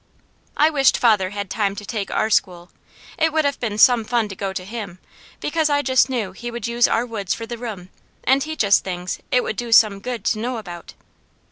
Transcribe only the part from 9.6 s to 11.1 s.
some good to know about.